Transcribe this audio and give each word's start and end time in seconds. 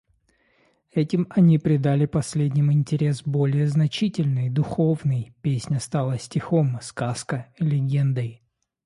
Этим 0.93 1.27
они 1.29 1.59
придали 1.59 2.07
последним 2.07 2.71
интерес 2.71 3.21
более 3.21 3.67
значительный, 3.67 4.49
духовный; 4.49 5.31
песня 5.43 5.79
стала 5.79 6.17
стихом, 6.17 6.79
сказка 6.81 7.53
легендой. 7.59 8.41